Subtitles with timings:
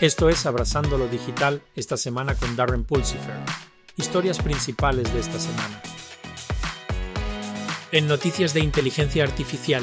[0.00, 3.36] Esto es Abrazando lo Digital esta semana con Darren Pulsifer.
[3.98, 5.82] Historias principales de esta semana.
[7.92, 9.82] En noticias de inteligencia artificial.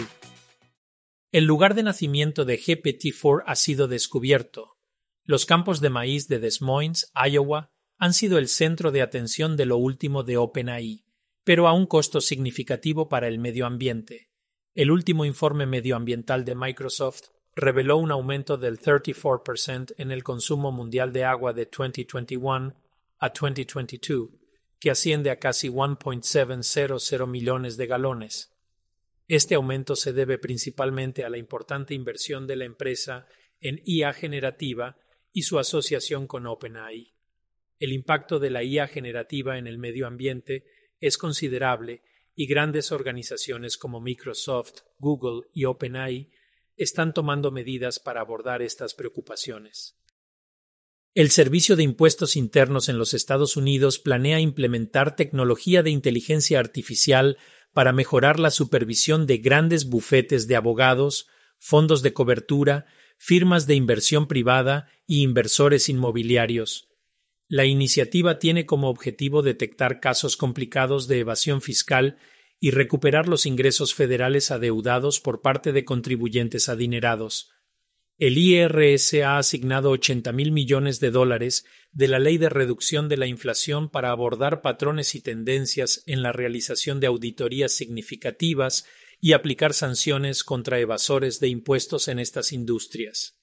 [1.32, 4.80] El lugar de nacimiento de GPT-4 ha sido descubierto.
[5.24, 9.68] Los campos de maíz de Des Moines, Iowa, han sido el centro de atención de
[9.68, 11.06] lo último de OpenAI,
[11.44, 14.32] pero a un costo significativo para el medio ambiente.
[14.74, 21.12] El último informe medioambiental de Microsoft reveló un aumento del 34% en el consumo mundial
[21.12, 22.76] de agua de 2021
[23.18, 24.30] a 2022,
[24.80, 28.56] que asciende a casi 1.700 millones de galones.
[29.28, 33.26] Este aumento se debe principalmente a la importante inversión de la empresa
[33.60, 34.96] en IA generativa
[35.34, 37.16] y su asociación con OpenAI.
[37.80, 40.64] El impacto de la IA generativa en el medio ambiente
[41.02, 42.04] es considerable
[42.36, 46.30] y grandes organizaciones como Microsoft, Google y OpenAI
[46.78, 49.98] están tomando medidas para abordar estas preocupaciones.
[51.16, 57.38] El Servicio de Impuestos Internos en los Estados Unidos planea implementar tecnología de inteligencia artificial
[57.74, 62.86] para mejorar la supervisión de grandes bufetes de abogados, fondos de cobertura,
[63.18, 66.88] firmas de inversión privada y inversores inmobiliarios.
[67.48, 72.18] La iniciativa tiene como objetivo detectar casos complicados de evasión fiscal
[72.60, 77.52] y recuperar los ingresos federales adeudados por parte de contribuyentes adinerados.
[78.18, 83.18] El IRS ha asignado 80 mil millones de dólares de la Ley de Reducción de
[83.18, 88.86] la Inflación para abordar patrones y tendencias en la realización de auditorías significativas
[89.20, 93.40] y aplicar sanciones contra evasores de impuestos en estas industrias.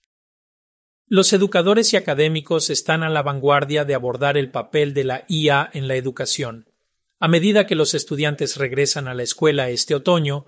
[1.07, 5.71] Los educadores y académicos están a la vanguardia de abordar el papel de la IA
[5.73, 6.74] en la educación.
[7.25, 10.45] A medida que los estudiantes regresan a la escuela este otoño,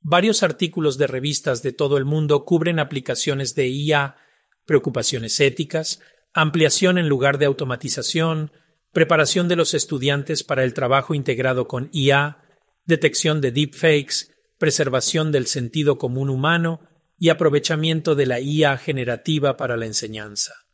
[0.00, 4.16] varios artículos de revistas de todo el mundo cubren aplicaciones de IA,
[4.64, 6.00] preocupaciones éticas,
[6.34, 8.50] ampliación en lugar de automatización,
[8.90, 12.38] preparación de los estudiantes para el trabajo integrado con IA,
[12.86, 16.80] detección de deepfakes, preservación del sentido común humano
[17.20, 20.65] y aprovechamiento de la IA generativa para la enseñanza.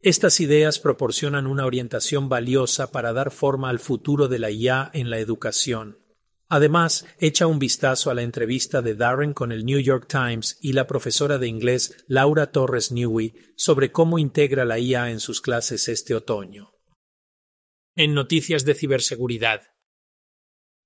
[0.00, 5.10] Estas ideas proporcionan una orientación valiosa para dar forma al futuro de la IA en
[5.10, 5.98] la educación.
[6.48, 10.74] Además, echa un vistazo a la entrevista de Darren con el New York Times y
[10.74, 15.88] la profesora de inglés Laura Torres Newey sobre cómo integra la IA en sus clases
[15.88, 16.72] este otoño.
[17.96, 19.62] En noticias de ciberseguridad.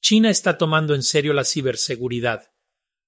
[0.01, 2.53] China está tomando en serio la ciberseguridad.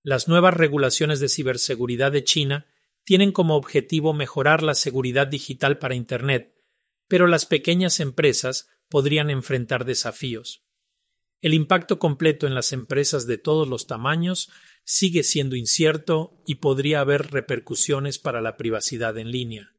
[0.02, 2.66] Las nuevas regulaciones de ciberseguridad de China
[3.04, 6.54] tienen como objetivo mejorar la seguridad digital para Internet,
[7.08, 10.64] pero las pequeñas empresas podrían enfrentar desafíos.
[11.41, 14.50] El impacto completo en las empresas de todos los tamaños
[14.84, 19.74] sigue siendo incierto y podría haber repercusiones para la privacidad en línea.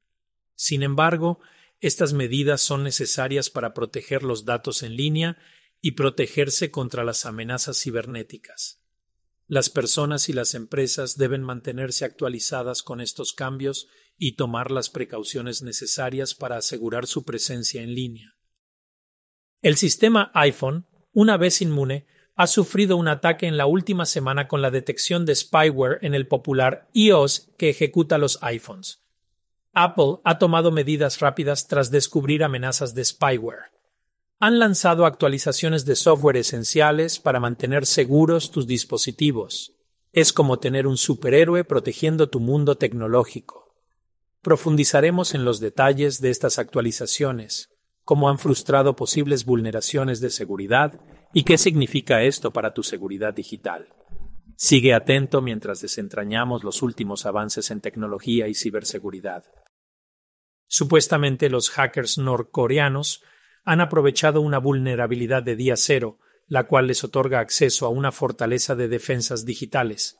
[0.55, 1.39] Sin embargo,
[1.79, 5.37] estas medidas son necesarias para proteger los datos en línea
[5.81, 8.82] y protegerse contra las amenazas cibernéticas.
[9.47, 13.87] Las personas y las empresas deben mantenerse actualizadas con estos cambios
[14.17, 18.35] y tomar las precauciones necesarias para asegurar su presencia en línea.
[19.61, 22.05] El sistema iPhone, una vez inmune,
[22.35, 26.27] ha sufrido un ataque en la última semana con la detección de spyware en el
[26.27, 29.03] popular iOS que ejecuta los iPhones.
[29.73, 33.72] Apple ha tomado medidas rápidas tras descubrir amenazas de spyware
[34.45, 39.71] han lanzado actualizaciones de software esenciales para mantener seguros tus dispositivos.
[40.11, 43.73] Es como tener un superhéroe protegiendo tu mundo tecnológico.
[44.41, 47.69] Profundizaremos en los detalles de estas actualizaciones,
[48.03, 50.99] cómo han frustrado posibles vulneraciones de seguridad
[51.33, 53.93] y qué significa esto para tu seguridad digital.
[54.57, 59.45] Sigue atento mientras desentrañamos los últimos avances en tecnología y ciberseguridad.
[60.67, 63.23] Supuestamente los hackers norcoreanos
[63.63, 68.75] han aprovechado una vulnerabilidad de día cero, la cual les otorga acceso a una fortaleza
[68.75, 70.17] de defensas digitales.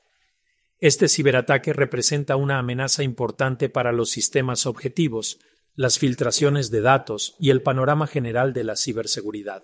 [0.80, 5.40] Este ciberataque representa una amenaza importante para los sistemas objetivos,
[5.76, 9.64] las filtraciones de datos y el panorama general de la ciberseguridad.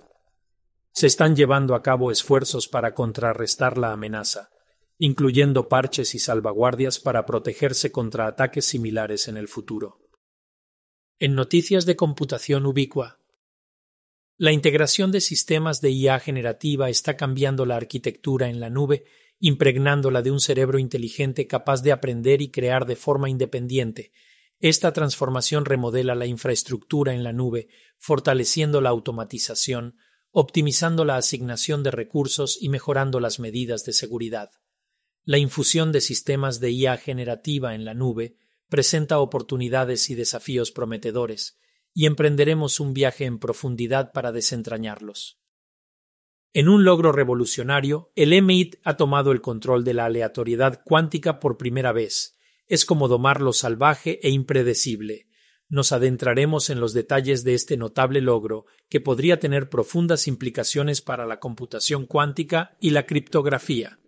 [0.91, 4.49] Se están llevando a cabo esfuerzos para contrarrestar la amenaza,
[4.97, 9.99] incluyendo parches y salvaguardias para protegerse contra ataques similares en el futuro.
[11.19, 13.18] En noticias de computación ubicua,
[14.39, 19.03] la integración de sistemas de IA generativa está cambiando la arquitectura en la nube,
[19.37, 24.13] impregnándola de un cerebro inteligente capaz de aprender y crear de forma independiente.
[24.61, 29.97] Esta transformación remodela la infraestructura en la nube, fortaleciendo la automatización,
[30.31, 34.51] optimizando la asignación de recursos y mejorando las medidas de seguridad.
[35.25, 38.37] La infusión de sistemas de IA generativa en la nube
[38.69, 41.59] presenta oportunidades y desafíos prometedores,
[41.93, 45.39] y emprenderemos un viaje en profundidad para desentrañarlos.
[46.51, 51.57] En un logro revolucionario, el MIT ha tomado el control de la aleatoriedad cuántica por
[51.57, 52.37] primera vez.
[52.67, 55.27] Es como domar lo salvaje e impredecible.
[55.67, 61.27] Nos adentraremos en los detalles de este notable logro, que podría tener profundas implicaciones para
[61.27, 63.99] la computación cuántica y la criptografía.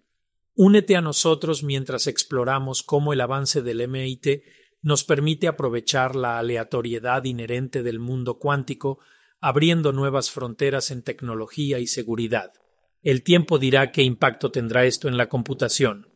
[0.56, 4.44] Únete a nosotros mientras exploramos cómo el avance del MIT
[4.82, 9.00] nos permite aprovechar la aleatoriedad inherente del mundo cuántico,
[9.40, 12.54] abriendo nuevas fronteras en tecnología y seguridad.
[13.02, 16.08] El tiempo dirá qué impacto tendrá esto en la computación.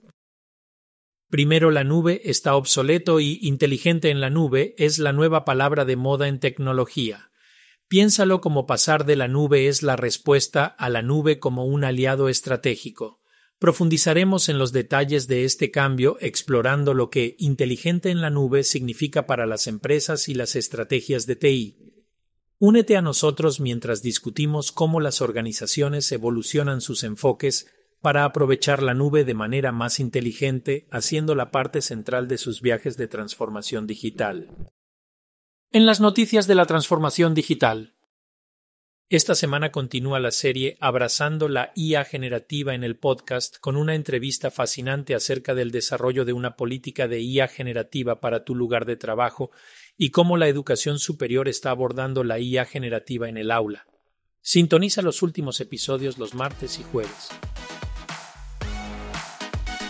[1.30, 5.96] Primero la nube está obsoleto y inteligente en la nube es la nueva palabra de
[5.96, 7.32] moda en tecnología.
[7.88, 12.30] Piénsalo como pasar de la nube es la respuesta a la nube como un aliado
[12.30, 13.22] estratégico.
[13.60, 19.28] Profundizaremos en los detalles de este cambio explorando lo que inteligente en la nube significa
[19.28, 21.78] para las empresas y las estrategias de TI.
[22.60, 27.68] Únete a nosotros mientras discutimos cómo las organizaciones evolucionan sus enfoques
[28.02, 32.98] para aprovechar la nube de manera más inteligente, haciendo la parte central de sus viajes
[32.98, 34.50] de transformación digital.
[35.72, 37.94] En las noticias de la transformación digital,
[39.10, 44.50] esta semana continúa la serie Abrazando la IA generativa en el podcast con una entrevista
[44.50, 49.52] fascinante acerca del desarrollo de una política de IA generativa para tu lugar de trabajo
[49.96, 53.86] y cómo la educación superior está abordando la IA generativa en el aula.
[54.42, 57.30] Sintoniza los últimos episodios los martes y jueves.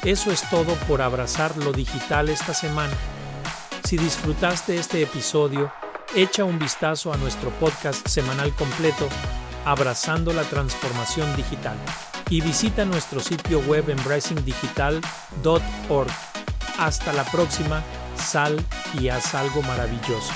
[0.03, 2.95] Eso es todo por abrazar lo digital esta semana.
[3.85, 5.71] Si disfrutaste este episodio,
[6.15, 9.07] echa un vistazo a nuestro podcast semanal completo,
[9.65, 11.75] Abrazando la Transformación Digital,
[12.29, 16.11] y visita nuestro sitio web embracingdigital.org.
[16.79, 17.83] Hasta la próxima,
[18.15, 18.57] sal
[18.99, 20.31] y haz algo maravilloso.